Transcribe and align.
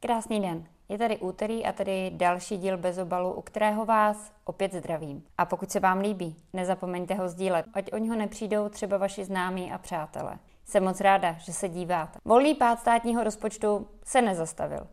Krásný 0.00 0.40
den. 0.40 0.64
Je 0.88 0.98
tady 0.98 1.18
úterý 1.18 1.64
a 1.66 1.72
tady 1.72 2.10
další 2.14 2.56
díl 2.56 2.78
bez 2.78 2.98
obalu, 2.98 3.32
u 3.32 3.42
kterého 3.42 3.84
vás 3.84 4.32
opět 4.44 4.72
zdravím. 4.72 5.24
A 5.38 5.44
pokud 5.44 5.70
se 5.70 5.80
vám 5.80 5.98
líbí, 5.98 6.36
nezapomeňte 6.52 7.14
ho 7.14 7.28
sdílet, 7.28 7.66
ať 7.74 7.92
o 7.92 7.98
něho 7.98 8.16
nepřijdou 8.16 8.68
třeba 8.68 8.96
vaši 8.96 9.24
známí 9.24 9.72
a 9.72 9.78
přátelé. 9.78 10.38
Jsem 10.64 10.84
moc 10.84 11.00
ráda, 11.00 11.32
že 11.32 11.52
se 11.52 11.68
díváte. 11.68 12.18
Volný 12.24 12.54
pád 12.54 12.80
státního 12.80 13.24
rozpočtu 13.24 13.86
se 14.04 14.22
nezastavil. 14.22 14.86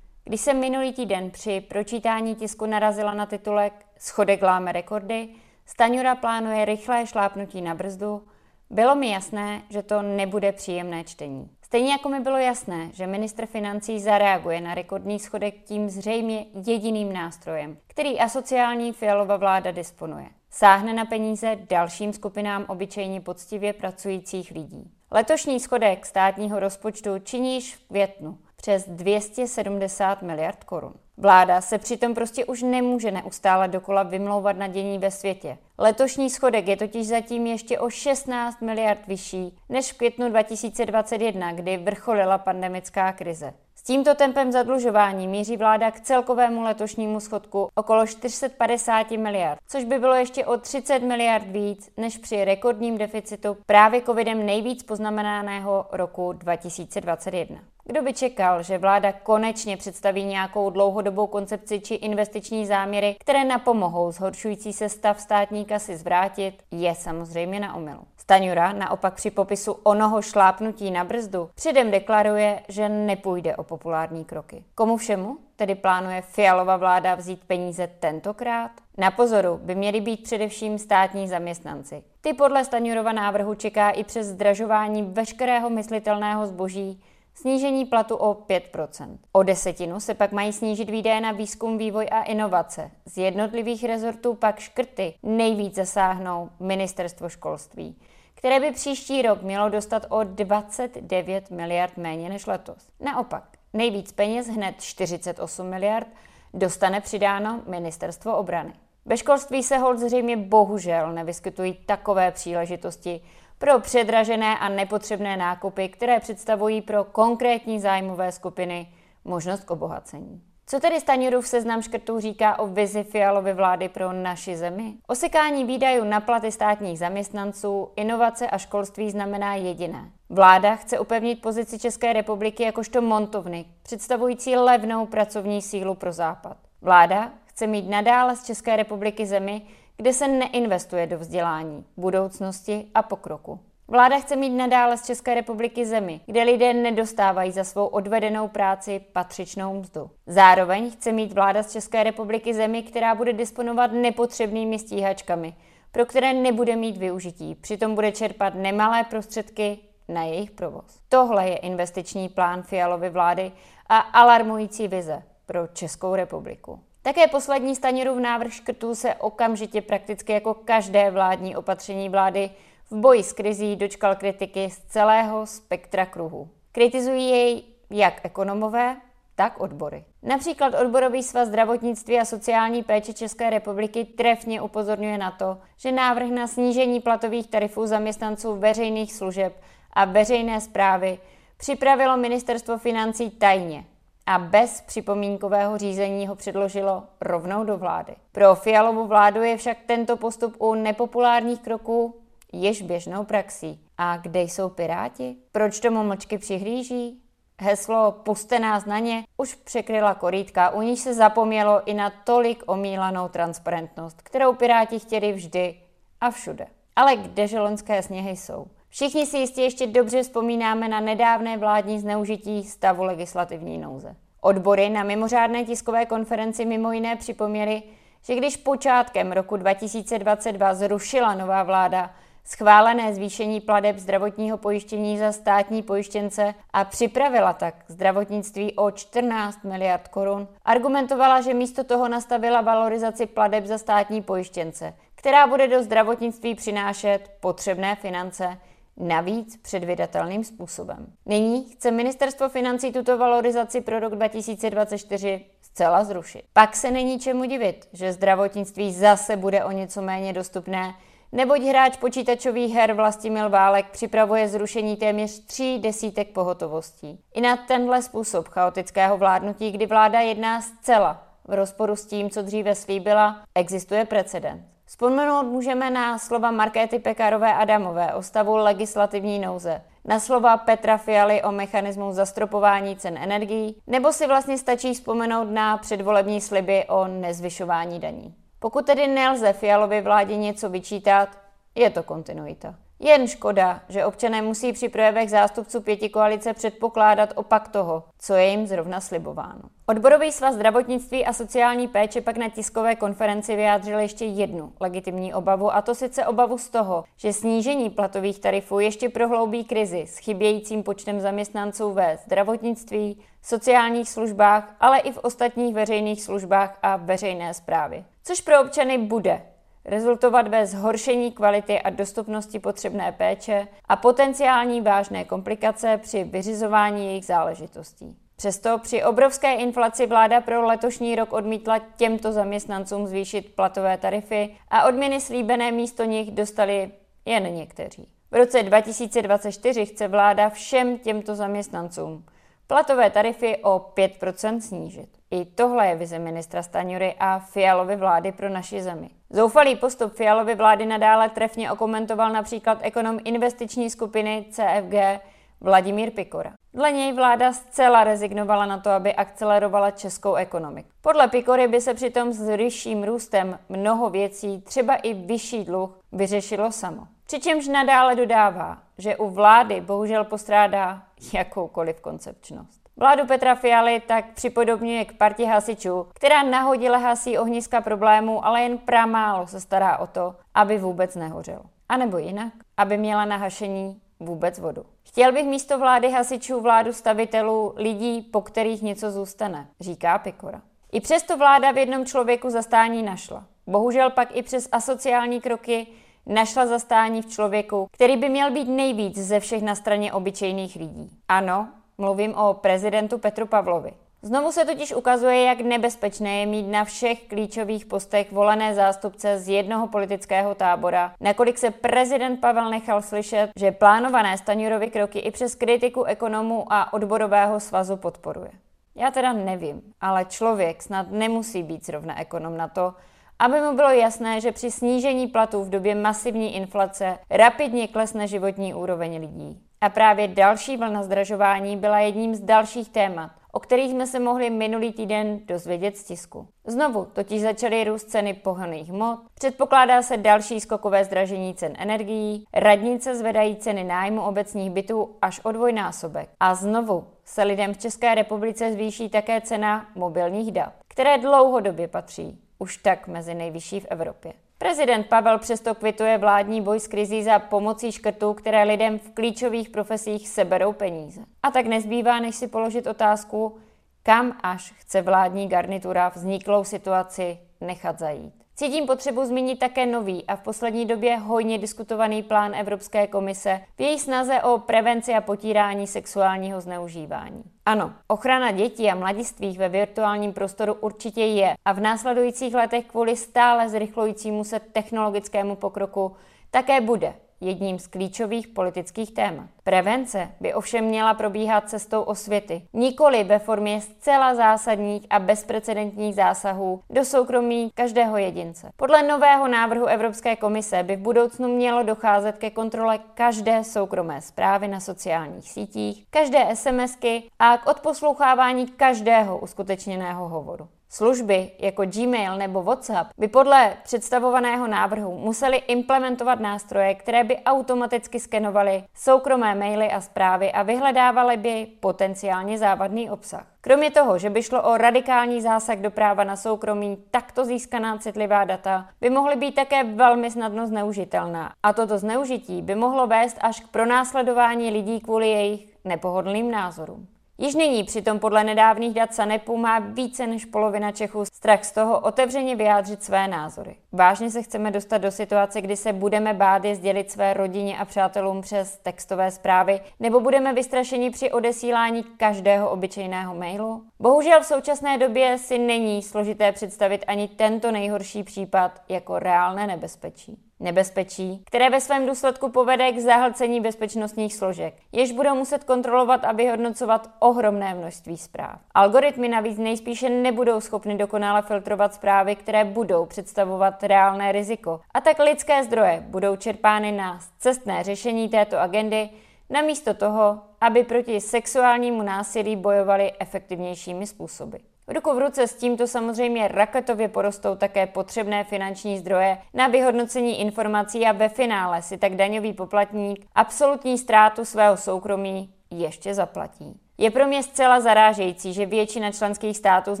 Když 0.24 0.40
jsem 0.40 0.60
minulý 0.60 0.92
týden 0.92 1.30
při 1.30 1.60
pročítání 1.60 2.34
tisku 2.34 2.66
narazila 2.66 3.14
na 3.14 3.26
titulek 3.26 3.86
Schodek 3.98 4.42
láme 4.42 4.72
rekordy, 4.72 5.28
Staňura 5.66 6.14
plánuje 6.14 6.64
rychlé 6.64 7.06
šlápnutí 7.06 7.62
na 7.62 7.74
brzdu, 7.74 8.26
bylo 8.70 8.94
mi 8.94 9.10
jasné, 9.10 9.62
že 9.70 9.82
to 9.82 10.02
nebude 10.02 10.52
příjemné 10.52 11.04
čtení. 11.04 11.50
Stejně 11.68 11.92
jako 11.92 12.08
mi 12.08 12.20
bylo 12.20 12.36
jasné, 12.36 12.90
že 12.92 13.06
ministr 13.06 13.46
financí 13.46 14.00
zareaguje 14.00 14.60
na 14.60 14.74
rekordní 14.74 15.18
schodek 15.18 15.54
tím 15.64 15.90
zřejmě 15.90 16.46
jediným 16.66 17.12
nástrojem, 17.12 17.78
který 17.86 18.20
asociální 18.20 18.92
Fialova 18.92 19.36
vláda 19.36 19.70
disponuje. 19.70 20.26
Sáhne 20.50 20.92
na 20.92 21.04
peníze 21.04 21.56
dalším 21.70 22.12
skupinám 22.12 22.64
obyčejně 22.68 23.20
poctivě 23.20 23.72
pracujících 23.72 24.50
lidí. 24.50 24.90
Letošní 25.10 25.60
schodek 25.60 26.06
státního 26.06 26.60
rozpočtu 26.60 27.18
činí 27.18 27.54
již 27.54 27.76
v 27.76 27.88
květnu 27.88 28.38
přes 28.56 28.88
270 28.88 30.22
miliard 30.22 30.64
korun. 30.64 30.94
Vláda 31.20 31.60
se 31.60 31.78
přitom 31.78 32.14
prostě 32.14 32.44
už 32.44 32.62
nemůže 32.62 33.10
neustále 33.10 33.68
dokola 33.68 34.02
vymlouvat 34.02 34.56
na 34.56 34.66
dění 34.66 34.98
ve 34.98 35.10
světě. 35.10 35.58
Letošní 35.78 36.30
schodek 36.30 36.68
je 36.68 36.76
totiž 36.76 37.06
zatím 37.06 37.46
ještě 37.46 37.78
o 37.78 37.90
16 37.90 38.62
miliard 38.62 39.06
vyšší 39.06 39.58
než 39.68 39.92
v 39.92 39.96
květnu 39.96 40.28
2021, 40.28 41.52
kdy 41.52 41.76
vrcholila 41.76 42.38
pandemická 42.38 43.12
krize. 43.12 43.54
S 43.74 43.82
tímto 43.82 44.14
tempem 44.14 44.52
zadlužování 44.52 45.28
míří 45.28 45.56
vláda 45.56 45.90
k 45.90 46.00
celkovému 46.00 46.62
letošnímu 46.62 47.20
schodku 47.20 47.68
okolo 47.74 48.06
450 48.06 49.10
miliard, 49.10 49.58
což 49.68 49.84
by 49.84 49.98
bylo 49.98 50.14
ještě 50.14 50.46
o 50.46 50.56
30 50.56 50.98
miliard 50.98 51.46
víc 51.46 51.90
než 51.96 52.18
při 52.18 52.44
rekordním 52.44 52.98
deficitu 52.98 53.56
právě 53.66 54.02
covidem 54.02 54.46
nejvíc 54.46 54.82
poznamenaného 54.82 55.86
roku 55.92 56.32
2021. 56.32 57.58
Kdo 57.90 58.02
by 58.02 58.12
čekal, 58.12 58.62
že 58.62 58.78
vláda 58.78 59.12
konečně 59.12 59.76
představí 59.76 60.24
nějakou 60.24 60.70
dlouhodobou 60.70 61.26
koncepci 61.26 61.80
či 61.80 61.94
investiční 61.94 62.66
záměry, 62.66 63.16
které 63.20 63.44
napomohou 63.44 64.12
zhoršující 64.12 64.72
se 64.72 64.88
stav 64.88 65.20
státní 65.20 65.64
kasy 65.64 65.96
zvrátit, 65.96 66.62
je 66.70 66.94
samozřejmě 66.94 67.60
na 67.60 67.74
omyl. 67.74 67.98
Staňura 68.16 68.72
naopak 68.72 69.14
při 69.14 69.30
popisu 69.30 69.72
onoho 69.72 70.22
šlápnutí 70.22 70.90
na 70.90 71.04
brzdu 71.04 71.50
předem 71.54 71.90
deklaruje, 71.90 72.62
že 72.68 72.88
nepůjde 72.88 73.56
o 73.56 73.62
populární 73.62 74.24
kroky. 74.24 74.64
Komu 74.74 74.96
všemu 74.96 75.38
tedy 75.56 75.74
plánuje 75.74 76.22
Fialová 76.22 76.76
vláda 76.76 77.14
vzít 77.14 77.44
peníze 77.46 77.86
tentokrát? 78.00 78.70
Na 78.98 79.10
pozoru 79.10 79.60
by 79.62 79.74
měli 79.74 80.00
být 80.00 80.22
především 80.22 80.78
státní 80.78 81.28
zaměstnanci. 81.28 82.02
Ty 82.20 82.32
podle 82.32 82.64
Staňurova 82.64 83.12
návrhu 83.12 83.54
čeká 83.54 83.90
i 83.90 84.04
přes 84.04 84.26
zdražování 84.26 85.02
veškerého 85.02 85.70
myslitelného 85.70 86.46
zboží 86.46 87.02
snížení 87.40 87.84
platu 87.84 88.16
o 88.16 88.34
5%. 88.34 89.18
O 89.32 89.42
desetinu 89.42 90.00
se 90.00 90.14
pak 90.14 90.32
mají 90.32 90.52
snížit 90.52 90.90
výdaje 90.90 91.20
na 91.20 91.32
výzkum, 91.32 91.78
vývoj 91.78 92.08
a 92.10 92.22
inovace. 92.22 92.90
Z 93.06 93.18
jednotlivých 93.18 93.84
rezortů 93.84 94.34
pak 94.34 94.58
škrty 94.58 95.14
nejvíc 95.22 95.74
zasáhnou 95.74 96.50
ministerstvo 96.60 97.28
školství, 97.28 97.96
které 98.34 98.60
by 98.60 98.72
příští 98.72 99.22
rok 99.22 99.42
mělo 99.42 99.68
dostat 99.68 100.06
o 100.08 100.24
29 100.24 101.50
miliard 101.50 101.96
méně 101.96 102.28
než 102.28 102.46
letos. 102.46 102.88
Naopak, 103.00 103.44
nejvíc 103.72 104.12
peněz, 104.12 104.48
hned 104.48 104.74
48 104.80 105.66
miliard, 105.66 106.08
dostane 106.54 107.00
přidáno 107.00 107.62
ministerstvo 107.66 108.36
obrany. 108.36 108.72
Ve 109.06 109.16
školství 109.16 109.62
se 109.62 109.78
hold 109.78 109.98
zřejmě 109.98 110.36
bohužel 110.36 111.12
nevyskytují 111.12 111.74
takové 111.86 112.30
příležitosti 112.30 113.20
pro 113.58 113.80
předražené 113.80 114.58
a 114.58 114.68
nepotřebné 114.68 115.36
nákupy, 115.36 115.88
které 115.88 116.20
představují 116.20 116.82
pro 116.82 117.04
konkrétní 117.04 117.80
zájmové 117.80 118.32
skupiny 118.32 118.88
možnost 119.24 119.64
k 119.64 119.70
obohacení. 119.70 120.42
Co 120.70 120.80
tedy 120.80 121.00
Staňurův 121.00 121.48
seznam 121.48 121.82
škrtů 121.82 122.20
říká 122.20 122.58
o 122.58 122.66
vizi 122.66 123.04
Fialovy 123.04 123.52
vlády 123.52 123.88
pro 123.88 124.12
naši 124.12 124.56
zemi? 124.56 124.94
Osekání 125.06 125.64
výdajů 125.64 126.04
na 126.04 126.20
platy 126.20 126.52
státních 126.52 126.98
zaměstnanců, 126.98 127.88
inovace 127.96 128.50
a 128.50 128.58
školství 128.58 129.10
znamená 129.10 129.54
jediné. 129.54 130.10
Vláda 130.28 130.76
chce 130.76 130.98
upevnit 130.98 131.42
pozici 131.42 131.78
České 131.78 132.12
republiky 132.12 132.62
jakožto 132.62 133.02
montovny, 133.02 133.64
představující 133.82 134.56
levnou 134.56 135.06
pracovní 135.06 135.62
sílu 135.62 135.94
pro 135.94 136.12
Západ. 136.12 136.56
Vláda 136.82 137.32
chce 137.44 137.66
mít 137.66 137.90
nadále 137.90 138.36
z 138.36 138.44
České 138.44 138.76
republiky 138.76 139.26
zemi, 139.26 139.62
kde 140.00 140.12
se 140.12 140.28
neinvestuje 140.28 141.06
do 141.06 141.18
vzdělání, 141.18 141.84
budoucnosti 141.96 142.86
a 142.94 143.02
pokroku. 143.02 143.60
Vláda 143.88 144.18
chce 144.18 144.36
mít 144.36 144.50
nadále 144.50 144.96
z 144.96 145.06
České 145.06 145.34
republiky 145.34 145.86
zemi, 145.86 146.20
kde 146.26 146.42
lidé 146.42 146.74
nedostávají 146.74 147.52
za 147.52 147.64
svou 147.64 147.86
odvedenou 147.86 148.48
práci 148.48 149.00
patřičnou 149.12 149.80
mzdu. 149.80 150.10
Zároveň 150.26 150.90
chce 150.90 151.12
mít 151.12 151.32
vláda 151.32 151.62
z 151.62 151.72
České 151.72 152.04
republiky 152.04 152.54
zemi, 152.54 152.82
která 152.82 153.14
bude 153.14 153.32
disponovat 153.32 153.92
nepotřebnými 153.92 154.78
stíhačkami, 154.78 155.54
pro 155.92 156.06
které 156.06 156.32
nebude 156.32 156.76
mít 156.76 156.96
využití. 156.96 157.54
Přitom 157.54 157.94
bude 157.94 158.12
čerpat 158.12 158.54
nemalé 158.54 159.04
prostředky 159.04 159.78
na 160.08 160.22
jejich 160.22 160.50
provoz. 160.50 161.00
Tohle 161.08 161.48
je 161.48 161.56
investiční 161.56 162.28
plán 162.28 162.62
Fialovy 162.62 163.10
vlády 163.10 163.52
a 163.86 163.98
alarmující 163.98 164.88
vize 164.88 165.22
pro 165.46 165.66
Českou 165.66 166.14
republiku. 166.14 166.80
Také 167.02 167.26
poslední 167.26 167.76
Staněrův 167.76 168.18
návrh 168.18 168.52
škrtů 168.52 168.94
se 168.94 169.14
okamžitě 169.14 169.82
prakticky 169.82 170.32
jako 170.32 170.54
každé 170.54 171.10
vládní 171.10 171.56
opatření 171.56 172.08
vlády 172.08 172.50
v 172.90 172.96
boji 172.96 173.22
s 173.22 173.32
krizí 173.32 173.76
dočkal 173.76 174.16
kritiky 174.16 174.70
z 174.70 174.78
celého 174.78 175.46
spektra 175.46 176.06
kruhu. 176.06 176.48
Kritizují 176.72 177.30
jej 177.30 177.62
jak 177.90 178.20
ekonomové, 178.24 178.96
tak 179.34 179.60
odbory. 179.60 180.04
Například 180.22 180.74
odborový 180.74 181.22
svaz 181.22 181.48
zdravotnictví 181.48 182.18
a 182.18 182.24
sociální 182.24 182.82
péče 182.82 183.12
České 183.12 183.50
republiky 183.50 184.04
trefně 184.04 184.62
upozorňuje 184.62 185.18
na 185.18 185.30
to, 185.30 185.58
že 185.76 185.92
návrh 185.92 186.28
na 186.30 186.46
snížení 186.46 187.00
platových 187.00 187.50
tarifů 187.50 187.86
zaměstnanců 187.86 188.56
veřejných 188.56 189.12
služeb 189.12 189.60
a 189.92 190.04
veřejné 190.04 190.60
zprávy 190.60 191.18
připravilo 191.56 192.16
ministerstvo 192.16 192.78
financí 192.78 193.30
tajně 193.30 193.84
a 194.28 194.38
bez 194.38 194.80
připomínkového 194.80 195.78
řízení 195.78 196.26
ho 196.26 196.34
předložilo 196.34 197.02
rovnou 197.20 197.64
do 197.64 197.76
vlády. 197.76 198.14
Pro 198.32 198.54
Fialovu 198.54 199.06
vládu 199.06 199.42
je 199.42 199.56
však 199.56 199.78
tento 199.86 200.16
postup 200.16 200.56
u 200.58 200.74
nepopulárních 200.74 201.60
kroků 201.60 202.20
již 202.52 202.82
běžnou 202.82 203.24
praxí. 203.24 203.80
A 203.98 204.16
kde 204.16 204.42
jsou 204.42 204.68
Piráti? 204.68 205.36
Proč 205.52 205.80
tomu 205.80 206.04
mlčky 206.04 206.38
přihlíží? 206.38 207.22
Heslo 207.60 208.12
Puste 208.12 208.58
nás 208.58 208.84
na 208.84 208.98
ně 208.98 209.24
už 209.36 209.54
překryla 209.54 210.14
korítka, 210.14 210.70
u 210.70 210.82
níž 210.82 211.00
se 211.00 211.14
zapomnělo 211.14 211.82
i 211.86 211.94
na 211.94 212.10
tolik 212.10 212.62
omílanou 212.66 213.28
transparentnost, 213.28 214.22
kterou 214.22 214.54
Piráti 214.54 214.98
chtěli 214.98 215.32
vždy 215.32 215.80
a 216.20 216.30
všude. 216.30 216.66
Ale 216.96 217.16
kde 217.16 217.48
želonské 217.48 218.02
sněhy 218.02 218.36
jsou? 218.36 218.66
Všichni 218.90 219.26
si 219.26 219.38
jistě 219.38 219.62
ještě 219.62 219.86
dobře 219.86 220.22
vzpomínáme 220.22 220.88
na 220.88 221.00
nedávné 221.00 221.56
vládní 221.56 222.00
zneužití 222.00 222.64
stavu 222.64 223.02
legislativní 223.02 223.78
nouze. 223.78 224.16
Odbory 224.40 224.88
na 224.88 225.02
mimořádné 225.02 225.64
tiskové 225.64 226.06
konferenci 226.06 226.64
mimo 226.64 226.92
jiné 226.92 227.16
připomněly, 227.16 227.82
že 228.26 228.34
když 228.34 228.56
počátkem 228.56 229.32
roku 229.32 229.56
2022 229.56 230.74
zrušila 230.74 231.34
nová 231.34 231.62
vláda 231.62 232.10
schválené 232.44 233.14
zvýšení 233.14 233.60
pladeb 233.60 233.98
zdravotního 233.98 234.58
pojištění 234.58 235.18
za 235.18 235.32
státní 235.32 235.82
pojištěnce 235.82 236.54
a 236.72 236.84
připravila 236.84 237.52
tak 237.52 237.74
zdravotnictví 237.88 238.72
o 238.72 238.90
14 238.90 239.64
miliard 239.64 240.08
korun, 240.08 240.48
argumentovala, 240.64 241.40
že 241.40 241.54
místo 241.54 241.84
toho 241.84 242.08
nastavila 242.08 242.60
valorizaci 242.60 243.26
pladeb 243.26 243.66
za 243.66 243.78
státní 243.78 244.22
pojištěnce, 244.22 244.94
která 245.14 245.46
bude 245.46 245.68
do 245.68 245.82
zdravotnictví 245.82 246.54
přinášet 246.54 247.30
potřebné 247.40 247.94
finance, 247.94 248.58
navíc 248.98 249.56
předvydatelným 249.56 250.44
způsobem. 250.44 251.06
Nyní 251.26 251.64
chce 251.64 251.90
ministerstvo 251.90 252.48
financí 252.48 252.92
tuto 252.92 253.18
valorizaci 253.18 253.80
pro 253.80 253.98
rok 253.98 254.14
2024 254.14 255.44
zcela 255.62 256.04
zrušit. 256.04 256.42
Pak 256.52 256.76
se 256.76 256.90
není 256.90 257.18
čemu 257.18 257.44
divit, 257.44 257.88
že 257.92 258.12
zdravotnictví 258.12 258.92
zase 258.92 259.36
bude 259.36 259.64
o 259.64 259.70
něco 259.70 260.02
méně 260.02 260.32
dostupné, 260.32 260.94
neboť 261.32 261.60
hráč 261.60 261.96
počítačových 261.96 262.74
her 262.74 262.92
Vlastimil 262.92 263.50
Válek 263.50 263.86
připravuje 263.90 264.48
zrušení 264.48 264.96
téměř 264.96 265.46
tří 265.46 265.78
desítek 265.78 266.28
pohotovostí. 266.28 267.20
I 267.34 267.40
na 267.40 267.56
tenhle 267.56 268.02
způsob 268.02 268.48
chaotického 268.48 269.16
vládnutí, 269.18 269.70
kdy 269.70 269.86
vláda 269.86 270.20
jedná 270.20 270.62
zcela 270.62 271.24
v 271.44 271.54
rozporu 271.54 271.96
s 271.96 272.06
tím, 272.06 272.30
co 272.30 272.42
dříve 272.42 272.74
slíbila, 272.74 273.42
existuje 273.54 274.04
precedent. 274.04 274.77
Vzpomenout 274.88 275.42
můžeme 275.42 275.90
na 275.90 276.18
slova 276.18 276.50
Markéty 276.50 276.98
Pekarové 276.98 277.54
Adamové 277.54 278.14
o 278.14 278.22
stavu 278.22 278.56
legislativní 278.56 279.38
nouze, 279.38 279.82
na 280.04 280.20
slova 280.20 280.56
Petra 280.56 280.96
Fialy 280.96 281.42
o 281.42 281.52
mechanismu 281.52 282.12
zastropování 282.12 282.96
cen 282.96 283.18
energií, 283.18 283.82
nebo 283.86 284.12
si 284.12 284.26
vlastně 284.26 284.58
stačí 284.58 284.94
vzpomenout 284.94 285.50
na 285.50 285.76
předvolební 285.76 286.40
sliby 286.40 286.84
o 286.88 287.06
nezvyšování 287.06 288.00
daní. 288.00 288.34
Pokud 288.58 288.86
tedy 288.86 289.06
nelze 289.06 289.52
Fialovi 289.52 290.00
vládě 290.00 290.36
něco 290.36 290.68
vyčítat, 290.68 291.28
je 291.74 291.90
to 291.90 292.02
kontinuita. 292.02 292.74
Jen 293.00 293.28
škoda, 293.28 293.80
že 293.88 294.04
občané 294.04 294.42
musí 294.42 294.72
při 294.72 294.88
projevech 294.88 295.30
zástupců 295.30 295.80
pěti 295.80 296.08
koalice 296.08 296.52
předpokládat 296.52 297.32
opak 297.34 297.68
toho, 297.68 298.04
co 298.18 298.34
je 298.34 298.46
jim 298.46 298.66
zrovna 298.66 299.00
slibováno. 299.00 299.62
Odborový 299.86 300.32
svaz 300.32 300.54
zdravotnictví 300.54 301.26
a 301.26 301.32
sociální 301.32 301.88
péče 301.88 302.20
pak 302.20 302.36
na 302.36 302.48
tiskové 302.48 302.96
konferenci 302.96 303.56
vyjádřil 303.56 303.98
ještě 303.98 304.24
jednu 304.24 304.72
legitimní 304.80 305.34
obavu, 305.34 305.74
a 305.74 305.82
to 305.82 305.94
sice 305.94 306.26
obavu 306.26 306.58
z 306.58 306.68
toho, 306.68 307.04
že 307.16 307.32
snížení 307.32 307.90
platových 307.90 308.40
tarifů 308.40 308.80
ještě 308.80 309.08
prohloubí 309.08 309.64
krizi 309.64 310.06
s 310.08 310.18
chybějícím 310.18 310.82
počtem 310.82 311.20
zaměstnanců 311.20 311.92
ve 311.92 312.16
zdravotnictví, 312.16 313.20
sociálních 313.42 314.08
službách, 314.08 314.76
ale 314.80 314.98
i 314.98 315.12
v 315.12 315.18
ostatních 315.18 315.74
veřejných 315.74 316.22
službách 316.22 316.78
a 316.82 316.96
veřejné 316.96 317.54
správě. 317.54 318.04
Což 318.24 318.40
pro 318.40 318.62
občany 318.62 318.98
bude 318.98 319.42
rezultovat 319.88 320.48
ve 320.48 320.66
zhoršení 320.66 321.32
kvality 321.32 321.80
a 321.80 321.90
dostupnosti 321.90 322.58
potřebné 322.58 323.12
péče 323.12 323.68
a 323.88 323.96
potenciální 323.96 324.80
vážné 324.80 325.24
komplikace 325.24 326.00
při 326.02 326.24
vyřizování 326.24 327.06
jejich 327.06 327.24
záležitostí. 327.24 328.16
Přesto 328.36 328.78
při 328.78 329.04
obrovské 329.04 329.54
inflaci 329.54 330.06
vláda 330.06 330.40
pro 330.40 330.66
letošní 330.66 331.16
rok 331.16 331.32
odmítla 331.32 331.78
těmto 331.96 332.32
zaměstnancům 332.32 333.06
zvýšit 333.06 333.54
platové 333.54 333.96
tarify 333.98 334.48
a 334.70 334.88
odměny 334.88 335.20
slíbené 335.20 335.72
místo 335.72 336.04
nich 336.04 336.30
dostali 336.30 336.90
jen 337.24 337.54
někteří. 337.54 338.08
V 338.30 338.34
roce 338.34 338.62
2024 338.62 339.86
chce 339.86 340.08
vláda 340.08 340.50
všem 340.50 340.98
těmto 340.98 341.34
zaměstnancům 341.34 342.24
platové 342.68 343.10
tarify 343.10 343.56
o 343.62 343.78
5% 343.96 344.60
snížit. 344.60 345.08
I 345.30 345.44
tohle 345.44 345.86
je 345.86 345.96
vize 345.96 346.18
ministra 346.18 346.62
Staňury 346.62 347.14
a 347.18 347.38
Fialovy 347.38 347.96
vlády 347.96 348.32
pro 348.32 348.48
naši 348.48 348.82
zemi. 348.82 349.10
Zoufalý 349.30 349.76
postup 349.76 350.12
Fialovy 350.12 350.54
vlády 350.54 350.86
nadále 350.86 351.28
trefně 351.28 351.72
okomentoval 351.72 352.32
například 352.32 352.78
ekonom 352.82 353.18
investiční 353.24 353.90
skupiny 353.90 354.46
CFG 354.50 355.20
Vladimír 355.60 356.10
Pikora. 356.10 356.52
Dle 356.74 356.92
něj 356.92 357.12
vláda 357.12 357.52
zcela 357.52 358.04
rezignovala 358.04 358.66
na 358.66 358.78
to, 358.78 358.90
aby 358.90 359.14
akcelerovala 359.14 359.90
českou 359.90 360.34
ekonomiku. 360.34 360.88
Podle 361.00 361.28
Pikory 361.28 361.68
by 361.68 361.80
se 361.80 361.94
přitom 361.94 362.32
s 362.32 362.48
ryšším 362.56 363.04
růstem 363.04 363.58
mnoho 363.68 364.10
věcí, 364.10 364.60
třeba 364.60 364.94
i 364.94 365.14
vyšší 365.14 365.64
dluh, 365.64 365.98
vyřešilo 366.12 366.72
samo. 366.72 367.06
Přičemž 367.30 367.68
nadále 367.68 368.16
dodává, 368.16 368.78
že 368.98 369.16
u 369.16 369.30
vlády 369.30 369.80
bohužel 369.80 370.24
postrádá 370.24 371.02
jakoukoliv 371.32 372.00
koncepčnost. 372.00 372.80
Vládu 372.96 373.26
Petra 373.26 373.54
Fialy 373.54 374.00
tak 374.00 374.24
připodobňuje 374.34 375.04
k 375.04 375.12
partě 375.12 375.46
hasičů, 375.46 376.06
která 376.14 376.42
nahodile 376.42 376.98
hasí 376.98 377.38
ohniska 377.38 377.80
problémů, 377.80 378.46
ale 378.46 378.62
jen 378.62 378.78
pramálo 378.78 379.46
se 379.46 379.60
stará 379.60 379.98
o 379.98 380.06
to, 380.06 380.34
aby 380.54 380.78
vůbec 380.78 381.16
nehořel. 381.16 381.62
A 381.88 381.96
nebo 381.96 382.18
jinak, 382.18 382.52
aby 382.76 382.96
měla 382.96 383.24
na 383.24 383.36
hašení 383.36 384.00
vůbec 384.20 384.58
vodu. 384.58 384.82
Chtěl 385.08 385.32
bych 385.32 385.46
místo 385.46 385.78
vlády 385.78 386.10
hasičů 386.10 386.60
vládu 386.60 386.92
stavitelů 386.92 387.74
lidí, 387.76 388.22
po 388.22 388.40
kterých 388.40 388.82
něco 388.82 389.10
zůstane, 389.10 389.66
říká 389.80 390.18
Pikora. 390.18 390.62
I 390.92 391.00
přesto 391.00 391.36
vláda 391.36 391.70
v 391.70 391.78
jednom 391.78 392.06
člověku 392.06 392.50
zastání 392.50 393.02
našla. 393.02 393.44
Bohužel 393.66 394.10
pak 394.10 394.36
i 394.36 394.42
přes 394.42 394.68
asociální 394.72 395.40
kroky 395.40 395.86
našla 396.28 396.66
zastání 396.66 397.22
v 397.22 397.26
člověku, 397.26 397.88
který 397.92 398.16
by 398.16 398.28
měl 398.28 398.50
být 398.50 398.68
nejvíc 398.68 399.18
ze 399.18 399.40
všech 399.40 399.62
na 399.62 399.74
straně 399.74 400.12
obyčejných 400.12 400.76
lidí. 400.76 401.10
Ano, 401.28 401.68
Mluvím 402.00 402.34
o 402.34 402.54
prezidentu 402.54 403.18
Petru 403.18 403.46
Pavlovi. 403.46 403.92
Znovu 404.22 404.52
se 404.52 404.64
totiž 404.64 404.92
ukazuje, 404.92 405.42
jak 405.42 405.60
nebezpečné 405.60 406.40
je 406.40 406.46
mít 406.46 406.62
na 406.70 406.84
všech 406.84 407.28
klíčových 407.28 407.86
postech 407.86 408.32
volené 408.32 408.74
zástupce 408.74 409.38
z 409.38 409.48
jednoho 409.48 409.86
politického 409.88 410.54
tábora, 410.54 411.14
nakolik 411.20 411.58
se 411.58 411.70
prezident 411.70 412.40
Pavel 412.40 412.70
nechal 412.70 413.02
slyšet, 413.02 413.50
že 413.56 413.72
plánované 413.72 414.38
Staňurovy 414.38 414.90
kroky 414.90 415.18
i 415.18 415.30
přes 415.30 415.54
kritiku 415.54 416.04
ekonomů 416.04 416.72
a 416.72 416.92
odborového 416.92 417.60
svazu 417.60 417.96
podporuje. 417.96 418.50
Já 418.94 419.10
teda 419.10 419.32
nevím, 419.32 419.82
ale 420.00 420.24
člověk 420.24 420.82
snad 420.82 421.10
nemusí 421.10 421.62
být 421.62 421.86
zrovna 421.86 422.20
ekonom 422.20 422.56
na 422.56 422.68
to, 422.68 422.94
aby 423.38 423.60
mu 423.60 423.76
bylo 423.76 423.90
jasné, 423.90 424.40
že 424.40 424.52
při 424.52 424.70
snížení 424.70 425.26
platů 425.26 425.64
v 425.64 425.70
době 425.70 425.94
masivní 425.94 426.56
inflace 426.56 427.18
rapidně 427.30 427.88
klesne 427.88 428.26
životní 428.26 428.74
úroveň 428.74 429.20
lidí. 429.20 429.60
A 429.80 429.88
právě 429.88 430.28
další 430.28 430.76
vlna 430.76 431.02
zdražování 431.02 431.76
byla 431.76 431.98
jedním 431.98 432.34
z 432.34 432.40
dalších 432.40 432.88
témat, 432.88 433.30
o 433.52 433.60
kterých 433.60 433.90
jsme 433.90 434.06
se 434.06 434.20
mohli 434.20 434.50
minulý 434.50 434.92
týden 434.92 435.40
dozvědět 435.44 435.96
z 435.96 436.04
tisku. 436.04 436.48
Znovu 436.66 437.04
totiž 437.12 437.42
začaly 437.42 437.84
růst 437.84 438.04
ceny 438.04 438.34
pohonných 438.34 438.88
hmot, 438.88 439.18
předpokládá 439.34 440.02
se 440.02 440.16
další 440.16 440.60
skokové 440.60 441.04
zdražení 441.04 441.54
cen 441.54 441.72
energií, 441.78 442.44
radnice 442.54 443.16
zvedají 443.16 443.56
ceny 443.56 443.84
nájmu 443.84 444.22
obecních 444.22 444.70
bytů 444.70 445.16
až 445.22 445.40
o 445.44 445.52
dvojnásobek. 445.52 446.28
A 446.40 446.54
znovu 446.54 447.06
se 447.24 447.42
lidem 447.42 447.74
v 447.74 447.78
České 447.78 448.14
republice 448.14 448.72
zvýší 448.72 449.08
také 449.08 449.40
cena 449.40 449.86
mobilních 449.94 450.52
dat, 450.52 450.72
které 450.88 451.18
dlouhodobě 451.18 451.88
patří 451.88 452.47
už 452.58 452.76
tak 452.76 453.08
mezi 453.08 453.34
nejvyšší 453.34 453.80
v 453.80 453.86
Evropě. 453.90 454.32
Prezident 454.58 455.06
Pavel 455.06 455.38
přesto 455.38 455.74
kvituje 455.74 456.18
vládní 456.18 456.60
boj 456.60 456.80
s 456.80 456.86
krizí 456.86 457.22
za 457.22 457.38
pomocí 457.38 457.92
škrtů, 457.92 458.34
které 458.34 458.62
lidem 458.62 458.98
v 458.98 459.10
klíčových 459.10 459.68
profesích 459.68 460.28
seberou 460.28 460.72
peníze. 460.72 461.20
A 461.42 461.50
tak 461.50 461.66
nezbývá, 461.66 462.20
než 462.20 462.34
si 462.34 462.48
položit 462.48 462.86
otázku, 462.86 463.58
kam 464.02 464.38
až 464.42 464.72
chce 464.76 465.02
vládní 465.02 465.48
garnitura 465.48 466.08
vzniklou 466.08 466.64
situaci 466.64 467.38
nechat 467.60 467.98
zajít. 467.98 468.34
Cítím 468.58 468.86
potřebu 468.86 469.24
zmínit 469.24 469.58
také 469.58 469.86
nový 469.86 470.24
a 470.26 470.36
v 470.36 470.40
poslední 470.40 470.86
době 470.86 471.16
hojně 471.16 471.58
diskutovaný 471.58 472.22
plán 472.22 472.54
Evropské 472.54 473.06
komise 473.06 473.60
v 473.76 473.80
její 473.80 473.98
snaze 473.98 474.42
o 474.42 474.58
prevenci 474.58 475.14
a 475.14 475.20
potírání 475.20 475.86
sexuálního 475.86 476.60
zneužívání. 476.60 477.42
Ano, 477.66 477.92
ochrana 478.08 478.50
dětí 478.50 478.90
a 478.90 478.94
mladistvých 478.94 479.58
ve 479.58 479.68
virtuálním 479.68 480.32
prostoru 480.32 480.74
určitě 480.74 481.24
je 481.24 481.54
a 481.64 481.72
v 481.72 481.80
následujících 481.80 482.54
letech 482.54 482.84
kvůli 482.84 483.16
stále 483.16 483.68
zrychlujícímu 483.68 484.44
se 484.44 484.60
technologickému 484.60 485.56
pokroku 485.56 486.16
také 486.50 486.80
bude 486.80 487.14
jedním 487.40 487.78
z 487.78 487.86
klíčových 487.86 488.48
politických 488.48 489.12
témat. 489.14 489.48
Prevence 489.68 490.28
by 490.40 490.54
ovšem 490.54 490.84
měla 490.84 491.14
probíhat 491.14 491.68
cestou 491.68 492.02
osvěty, 492.02 492.62
nikoli 492.72 493.24
ve 493.24 493.38
formě 493.38 493.80
zcela 493.80 494.34
zásadních 494.34 495.06
a 495.10 495.18
bezprecedentních 495.18 496.14
zásahů 496.14 496.80
do 496.90 497.04
soukromí 497.04 497.70
každého 497.74 498.16
jedince. 498.16 498.70
Podle 498.76 499.02
nového 499.02 499.48
návrhu 499.48 499.86
Evropské 499.86 500.36
komise 500.36 500.82
by 500.82 500.96
v 500.96 501.00
budoucnu 501.00 501.48
mělo 501.48 501.82
docházet 501.82 502.38
ke 502.38 502.50
kontrole 502.50 502.98
každé 503.14 503.64
soukromé 503.64 504.22
zprávy 504.22 504.68
na 504.68 504.80
sociálních 504.80 505.50
sítích, 505.50 506.04
každé 506.10 506.46
SMSky 506.54 507.22
a 507.38 507.58
k 507.58 507.66
odposlouchávání 507.66 508.66
každého 508.66 509.38
uskutečněného 509.38 510.28
hovoru. 510.28 510.68
Služby 510.90 511.50
jako 511.58 511.82
Gmail 511.86 512.36
nebo 512.36 512.62
WhatsApp 512.62 513.10
by 513.18 513.28
podle 513.28 513.76
představovaného 513.82 514.66
návrhu 514.66 515.18
musely 515.18 515.56
implementovat 515.56 516.40
nástroje, 516.40 516.94
které 516.94 517.24
by 517.24 517.36
automaticky 517.38 518.20
skenovaly 518.20 518.84
soukromé 518.94 519.54
maily 519.58 519.90
a 519.90 520.00
zprávy 520.00 520.52
a 520.52 520.62
vyhledávaly 520.62 521.36
by 521.36 521.66
potenciálně 521.80 522.58
závadný 522.58 523.10
obsah. 523.10 523.46
Kromě 523.60 523.90
toho, 523.90 524.18
že 524.18 524.30
by 524.30 524.42
šlo 524.42 524.62
o 524.62 524.76
radikální 524.76 525.42
zásah 525.42 525.78
do 525.78 525.90
práva 525.90 526.24
na 526.24 526.36
soukromí, 526.36 526.98
takto 527.10 527.44
získaná 527.44 527.98
citlivá 527.98 528.44
data 528.44 528.88
by 529.00 529.10
mohly 529.10 529.36
být 529.36 529.54
také 529.54 529.84
velmi 529.84 530.30
snadno 530.30 530.66
zneužitelná. 530.66 531.52
A 531.62 531.72
toto 531.72 531.98
zneužití 531.98 532.62
by 532.62 532.74
mohlo 532.74 533.06
vést 533.06 533.36
až 533.40 533.60
k 533.60 533.68
pronásledování 533.68 534.70
lidí 534.70 535.00
kvůli 535.00 535.28
jejich 535.28 535.66
nepohodlným 535.84 536.50
názorům. 536.50 537.17
Již 537.40 537.54
nyní 537.54 537.84
přitom 537.84 538.18
podle 538.18 538.44
nedávných 538.44 538.94
dat 538.94 539.14
Sanepu 539.14 539.56
má 539.56 539.78
více 539.78 540.26
než 540.26 540.44
polovina 540.44 540.92
Čechů 540.92 541.24
strach 541.24 541.64
z 541.64 541.72
toho 541.72 542.00
otevřeně 542.00 542.56
vyjádřit 542.56 543.02
své 543.02 543.28
názory. 543.28 543.76
Vážně 543.92 544.30
se 544.30 544.42
chceme 544.42 544.70
dostat 544.70 544.98
do 544.98 545.10
situace, 545.10 545.60
kdy 545.60 545.76
se 545.76 545.92
budeme 545.92 546.34
bát 546.34 546.64
je 546.64 546.76
sdělit 546.76 547.10
své 547.10 547.34
rodině 547.34 547.78
a 547.78 547.84
přátelům 547.84 548.40
přes 548.40 548.78
textové 548.78 549.30
zprávy, 549.30 549.80
nebo 550.00 550.20
budeme 550.20 550.52
vystrašeni 550.52 551.10
při 551.10 551.30
odesílání 551.30 552.02
každého 552.02 552.70
obyčejného 552.70 553.34
mailu? 553.34 553.82
Bohužel 554.00 554.40
v 554.40 554.46
současné 554.46 554.98
době 554.98 555.38
si 555.38 555.58
není 555.58 556.02
složité 556.02 556.52
představit 556.52 557.04
ani 557.06 557.28
tento 557.28 557.72
nejhorší 557.72 558.22
případ 558.22 558.82
jako 558.88 559.18
reálné 559.18 559.66
nebezpečí. 559.66 560.47
Nebezpečí, 560.60 561.42
které 561.46 561.70
ve 561.70 561.80
svém 561.80 562.06
důsledku 562.06 562.48
povede 562.48 562.92
k 562.92 562.98
zahlcení 562.98 563.60
bezpečnostních 563.60 564.34
složek, 564.34 564.74
jež 564.92 565.12
budou 565.12 565.34
muset 565.34 565.64
kontrolovat 565.64 566.24
a 566.24 566.32
vyhodnocovat 566.32 567.10
ohromné 567.18 567.74
množství 567.74 568.16
zpráv. 568.16 568.60
Algoritmy 568.74 569.28
navíc 569.28 569.58
nejspíše 569.58 570.08
nebudou 570.08 570.60
schopny 570.60 570.94
dokonale 570.94 571.42
filtrovat 571.42 571.94
zprávy, 571.94 572.36
které 572.36 572.64
budou 572.64 573.06
představovat 573.06 573.82
reálné 573.82 574.32
riziko. 574.32 574.80
A 574.94 575.00
tak 575.00 575.18
lidské 575.18 575.64
zdroje 575.64 576.04
budou 576.06 576.36
čerpány 576.36 576.92
na 576.92 577.20
cestné 577.38 577.82
řešení 577.84 578.28
této 578.28 578.58
agendy 578.58 579.10
namísto 579.50 579.94
toho, 579.94 580.40
aby 580.60 580.84
proti 580.84 581.20
sexuálnímu 581.20 582.02
násilí 582.02 582.56
bojovali 582.56 583.12
efektivnějšími 583.20 584.06
způsoby. 584.06 584.56
Ruku 584.88 585.14
v 585.14 585.18
ruce 585.18 585.46
s 585.46 585.54
tímto 585.54 585.86
samozřejmě 585.86 586.48
raketově 586.48 587.08
porostou 587.08 587.54
také 587.54 587.86
potřebné 587.86 588.44
finanční 588.44 588.98
zdroje 588.98 589.38
na 589.54 589.66
vyhodnocení 589.66 590.40
informací 590.40 591.06
a 591.06 591.12
ve 591.12 591.28
finále 591.28 591.82
si 591.82 591.98
tak 591.98 592.14
daňový 592.16 592.52
poplatník 592.52 593.26
absolutní 593.34 593.98
ztrátu 593.98 594.44
svého 594.44 594.76
soukromí 594.76 595.50
ještě 595.70 596.14
zaplatí. 596.14 596.80
Je 596.98 597.10
pro 597.10 597.26
mě 597.26 597.42
zcela 597.42 597.80
zarážející, 597.80 598.52
že 598.52 598.66
většina 598.66 599.12
členských 599.12 599.56
států 599.56 599.94
s 599.94 600.00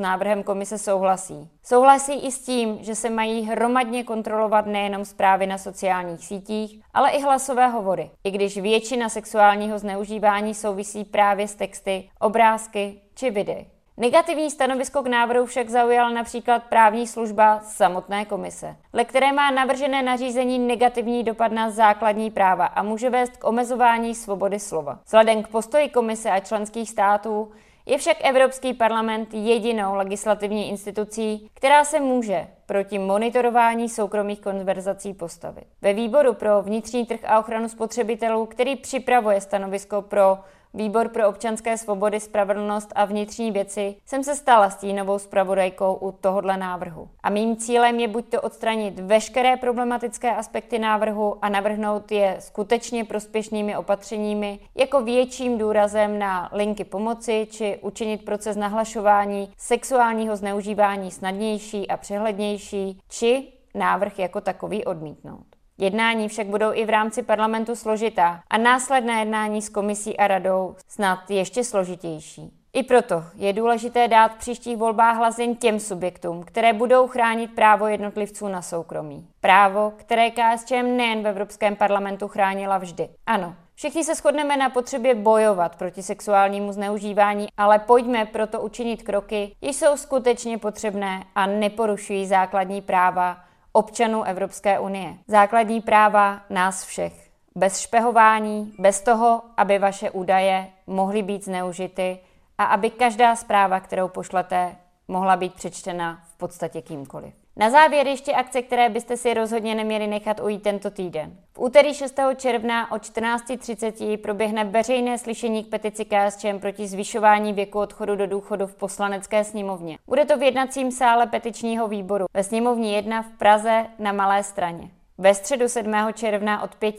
návrhem 0.00 0.42
komise 0.42 0.78
souhlasí. 0.78 1.50
Souhlasí 1.62 2.26
i 2.26 2.32
s 2.32 2.44
tím, 2.44 2.78
že 2.80 2.94
se 2.94 3.10
mají 3.10 3.42
hromadně 3.42 4.04
kontrolovat 4.04 4.66
nejenom 4.66 5.04
zprávy 5.04 5.46
na 5.46 5.58
sociálních 5.58 6.24
sítích, 6.24 6.80
ale 6.94 7.10
i 7.10 7.22
hlasové 7.22 7.68
hovory, 7.68 8.10
i 8.24 8.30
když 8.30 8.58
většina 8.58 9.08
sexuálního 9.08 9.78
zneužívání 9.78 10.54
souvisí 10.54 11.04
právě 11.04 11.48
s 11.48 11.54
texty, 11.54 12.10
obrázky 12.20 13.00
či 13.14 13.30
videi. 13.30 13.77
Negativní 14.00 14.50
stanovisko 14.50 15.02
k 15.02 15.06
návrhu 15.06 15.46
však 15.46 15.68
zaujala 15.68 16.10
například 16.10 16.62
právní 16.62 17.06
služba 17.06 17.60
samotné 17.62 18.24
komise, 18.24 18.76
le 18.92 19.04
které 19.04 19.32
má 19.32 19.50
navržené 19.50 20.02
nařízení 20.02 20.58
negativní 20.58 21.24
dopad 21.24 21.52
na 21.52 21.70
základní 21.70 22.30
práva 22.30 22.66
a 22.66 22.82
může 22.82 23.10
vést 23.10 23.36
k 23.36 23.44
omezování 23.44 24.14
svobody 24.14 24.58
slova. 24.58 24.98
Vzhledem 25.04 25.42
k 25.42 25.48
postoji 25.48 25.88
komise 25.88 26.30
a 26.30 26.40
členských 26.40 26.90
států 26.90 27.52
je 27.86 27.98
však 27.98 28.16
Evropský 28.20 28.74
parlament 28.74 29.34
jedinou 29.34 29.94
legislativní 29.94 30.68
institucí, 30.68 31.50
která 31.54 31.84
se 31.84 32.00
může 32.00 32.46
proti 32.66 32.98
monitorování 32.98 33.88
soukromých 33.88 34.40
konverzací 34.40 35.14
postavit. 35.14 35.64
Ve 35.82 35.92
výboru 35.92 36.34
pro 36.34 36.62
vnitřní 36.62 37.06
trh 37.06 37.20
a 37.26 37.38
ochranu 37.38 37.68
spotřebitelů, 37.68 38.46
který 38.46 38.76
připravuje 38.76 39.40
stanovisko 39.40 40.02
pro 40.02 40.38
Výbor 40.74 41.08
pro 41.08 41.28
občanské 41.28 41.78
svobody, 41.78 42.20
spravedlnost 42.20 42.92
a 42.94 43.04
vnitřní 43.04 43.50
věci 43.50 43.96
jsem 44.06 44.24
se 44.24 44.36
stala 44.36 44.70
stínovou 44.70 45.18
zpravodajkou 45.18 45.94
u 45.94 46.12
tohohle 46.12 46.56
návrhu. 46.56 47.08
A 47.22 47.30
mým 47.30 47.56
cílem 47.56 48.00
je 48.00 48.08
buď 48.08 48.28
to 48.28 48.40
odstranit 48.40 49.00
veškeré 49.00 49.56
problematické 49.56 50.36
aspekty 50.36 50.78
návrhu 50.78 51.44
a 51.44 51.48
navrhnout 51.48 52.12
je 52.12 52.36
skutečně 52.38 53.04
prospěšnými 53.04 53.76
opatřeními, 53.76 54.58
jako 54.74 55.02
větším 55.02 55.58
důrazem 55.58 56.18
na 56.18 56.50
linky 56.52 56.84
pomoci 56.84 57.46
či 57.50 57.78
učinit 57.82 58.24
proces 58.24 58.56
nahlašování 58.56 59.52
sexuálního 59.56 60.36
zneužívání 60.36 61.10
snadnější 61.10 61.88
a 61.88 61.96
přehlednější, 61.96 63.00
či 63.08 63.52
návrh 63.74 64.18
jako 64.18 64.40
takový 64.40 64.84
odmítnout. 64.84 65.57
Jednání 65.80 66.28
však 66.28 66.46
budou 66.46 66.70
i 66.72 66.84
v 66.84 66.90
rámci 66.90 67.22
parlamentu 67.22 67.76
složitá 67.76 68.40
a 68.50 68.58
následné 68.58 69.18
jednání 69.18 69.62
s 69.62 69.68
komisí 69.68 70.16
a 70.16 70.26
radou 70.26 70.76
snad 70.88 71.30
ještě 71.30 71.64
složitější. 71.64 72.52
I 72.72 72.82
proto 72.82 73.24
je 73.36 73.52
důležité 73.52 74.08
dát 74.08 74.34
v 74.34 74.38
příštích 74.38 74.76
volbách 74.76 75.16
hlas 75.16 75.38
jen 75.38 75.56
těm 75.56 75.80
subjektům, 75.80 76.42
které 76.42 76.72
budou 76.72 77.08
chránit 77.08 77.54
právo 77.54 77.86
jednotlivců 77.86 78.48
na 78.48 78.62
soukromí. 78.62 79.28
Právo, 79.40 79.92
které 79.96 80.30
KSČM 80.30 80.96
nejen 80.96 81.22
v 81.22 81.26
Evropském 81.26 81.76
parlamentu 81.76 82.28
chránila 82.28 82.78
vždy. 82.78 83.08
Ano, 83.26 83.54
Všichni 83.74 84.04
se 84.04 84.14
shodneme 84.14 84.56
na 84.56 84.70
potřebě 84.70 85.14
bojovat 85.14 85.76
proti 85.76 86.02
sexuálnímu 86.02 86.72
zneužívání, 86.72 87.48
ale 87.56 87.78
pojďme 87.78 88.26
proto 88.26 88.60
učinit 88.60 89.02
kroky, 89.02 89.52
jež 89.60 89.76
jsou 89.76 89.96
skutečně 89.96 90.58
potřebné 90.58 91.24
a 91.34 91.46
neporušují 91.46 92.26
základní 92.26 92.82
práva 92.82 93.47
občanů 93.78 94.24
Evropské 94.24 94.78
unie. 94.78 95.14
Základní 95.26 95.80
práva 95.80 96.40
nás 96.50 96.84
všech. 96.84 97.30
Bez 97.54 97.78
špehování, 97.78 98.74
bez 98.78 99.00
toho, 99.00 99.42
aby 99.56 99.78
vaše 99.78 100.10
údaje 100.10 100.66
mohly 100.86 101.22
být 101.22 101.44
zneužity 101.44 102.18
a 102.58 102.64
aby 102.64 102.90
každá 102.90 103.36
zpráva, 103.36 103.80
kterou 103.80 104.08
pošlete, 104.08 104.76
mohla 105.08 105.36
být 105.36 105.54
přečtena 105.54 106.22
v 106.34 106.38
podstatě 106.38 106.82
kýmkoliv. 106.82 107.37
Na 107.58 107.70
závěr 107.70 108.06
ještě 108.06 108.32
akce, 108.32 108.62
které 108.62 108.88
byste 108.88 109.16
si 109.16 109.34
rozhodně 109.34 109.74
neměli 109.74 110.06
nechat 110.06 110.40
ujít 110.40 110.62
tento 110.62 110.90
týden. 110.90 111.36
V 111.52 111.58
úterý 111.58 111.94
6. 111.94 112.20
června 112.36 112.92
o 112.92 112.94
14.30 112.94 114.16
proběhne 114.16 114.64
veřejné 114.64 115.18
slyšení 115.18 115.64
k 115.64 115.68
petici 115.68 116.04
KSČM 116.04 116.58
proti 116.58 116.86
zvyšování 116.86 117.52
věku 117.52 117.78
odchodu 117.78 118.16
do 118.16 118.26
důchodu 118.26 118.66
v 118.66 118.74
poslanecké 118.74 119.44
sněmovně. 119.44 119.98
Bude 120.06 120.24
to 120.24 120.36
v 120.36 120.42
jednacím 120.42 120.92
sále 120.92 121.26
petičního 121.26 121.88
výboru 121.88 122.26
ve 122.34 122.44
sněmovní 122.44 122.92
1 122.92 123.22
v 123.22 123.38
Praze 123.38 123.86
na 123.98 124.12
Malé 124.12 124.42
straně. 124.42 124.90
Ve 125.18 125.34
středu 125.34 125.68
7. 125.68 125.94
června 126.14 126.62
od 126.62 126.74
5 126.74 126.96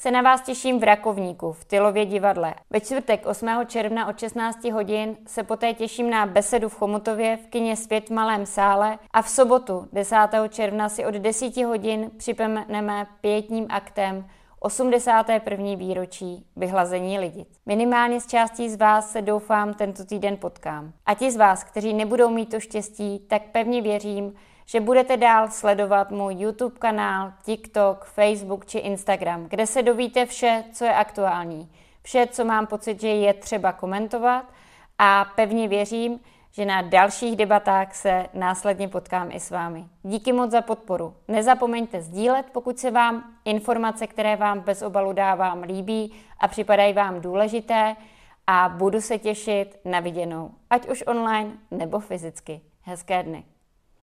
se 0.00 0.10
na 0.10 0.22
vás 0.22 0.40
těším 0.40 0.80
v 0.80 0.82
Rakovníku, 0.82 1.52
v 1.52 1.64
Tylově 1.64 2.06
divadle. 2.06 2.54
Ve 2.70 2.80
čtvrtek 2.80 3.26
8. 3.26 3.48
června 3.66 4.08
od 4.08 4.18
16 4.18 4.64
hodin 4.64 5.16
se 5.26 5.42
poté 5.42 5.74
těším 5.74 6.10
na 6.10 6.26
besedu 6.26 6.68
v 6.68 6.74
Chomutově 6.74 7.36
v 7.36 7.46
kině 7.46 7.76
Svět 7.76 8.08
v 8.08 8.12
Malém 8.12 8.46
sále 8.46 8.98
a 9.12 9.22
v 9.22 9.28
sobotu 9.28 9.88
10. 9.92 10.16
června 10.48 10.88
si 10.88 11.04
od 11.04 11.14
10 11.14 11.56
hodin 11.56 12.10
připomeneme 12.16 13.06
pětním 13.20 13.66
aktem 13.68 14.26
81. 14.60 15.74
výročí 15.76 16.46
vyhlazení 16.56 17.18
lidic. 17.18 17.48
Minimálně 17.66 18.20
z 18.20 18.26
částí 18.26 18.68
z 18.68 18.76
vás 18.76 19.12
se 19.12 19.22
doufám 19.22 19.74
tento 19.74 20.04
týden 20.04 20.36
potkám. 20.36 20.92
A 21.06 21.14
ti 21.14 21.30
z 21.30 21.36
vás, 21.36 21.64
kteří 21.64 21.94
nebudou 21.94 22.30
mít 22.30 22.50
to 22.50 22.60
štěstí, 22.60 23.18
tak 23.18 23.42
pevně 23.52 23.82
věřím, 23.82 24.34
že 24.70 24.80
budete 24.80 25.16
dál 25.16 25.48
sledovat 25.50 26.10
můj 26.10 26.34
YouTube 26.34 26.78
kanál, 26.78 27.32
TikTok, 27.42 28.04
Facebook 28.04 28.66
či 28.66 28.78
Instagram, 28.78 29.44
kde 29.44 29.66
se 29.66 29.82
dovíte 29.82 30.26
vše, 30.26 30.64
co 30.72 30.84
je 30.84 30.94
aktuální, 30.94 31.72
vše, 32.02 32.26
co 32.30 32.44
mám 32.44 32.66
pocit, 32.66 33.00
že 33.00 33.08
je 33.08 33.34
třeba 33.34 33.72
komentovat 33.72 34.44
a 34.98 35.24
pevně 35.34 35.68
věřím, 35.68 36.20
že 36.52 36.64
na 36.64 36.82
dalších 36.82 37.36
debatách 37.36 37.94
se 37.94 38.26
následně 38.34 38.88
potkám 38.88 39.28
i 39.32 39.40
s 39.40 39.50
vámi. 39.50 39.84
Díky 40.02 40.32
moc 40.32 40.50
za 40.50 40.62
podporu. 40.62 41.14
Nezapomeňte 41.28 42.02
sdílet, 42.02 42.46
pokud 42.52 42.78
se 42.78 42.90
vám 42.90 43.24
informace, 43.44 44.06
které 44.06 44.36
vám 44.36 44.60
bez 44.60 44.82
obalu 44.82 45.12
dávám, 45.12 45.62
líbí 45.62 46.14
a 46.40 46.48
připadají 46.48 46.92
vám 46.92 47.20
důležité 47.20 47.96
a 48.46 48.68
budu 48.68 49.00
se 49.00 49.18
těšit 49.18 49.80
na 49.84 50.00
viděnou, 50.00 50.50
ať 50.70 50.88
už 50.88 51.04
online 51.06 51.50
nebo 51.70 52.00
fyzicky. 52.00 52.60
Hezké 52.82 53.22
dny. 53.22 53.44